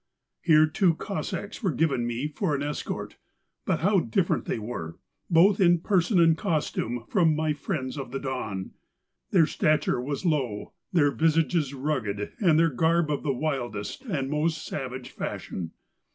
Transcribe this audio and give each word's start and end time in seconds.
Here 0.41 0.65
two 0.65 0.95
Cossacks 0.95 1.61
were 1.61 1.69
given 1.71 2.07
me 2.07 2.27
for 2.27 2.55
an 2.55 2.63
escort; 2.63 3.17
but 3.65 3.81
how 3.81 3.99
dif¬ 3.99 4.25
ferent 4.25 4.57
were 4.57 4.93
they, 4.97 5.35
both 5.35 5.59
in 5.59 5.77
person 5.77 6.19
and 6.19 6.35
costume, 6.35 7.05
from 7.07 7.35
my 7.35 7.53
friends 7.53 7.99
of 7.99 8.09
the 8.09 8.17
Don 8.19 8.71
I 8.73 8.73
Their 9.29 9.45
stature 9.45 10.01
was 10.01 10.25
low, 10.25 10.73
their 10.91 11.11
visages 11.11 11.71
rTfgged, 11.71 12.31
and 12.39 12.57
their 12.57 12.71
garb 12.71 13.11
of 13.11 13.21
the 13.21 13.31
wildest 13.31 14.03
and 14.05 14.27
most 14.31 14.65
savage 14.65 15.11
fashion. 15.11 15.69